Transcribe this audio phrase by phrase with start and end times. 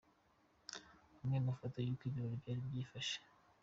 [1.21, 3.17] Amwe mu mafoto y’uko ibirori byari byifashe:.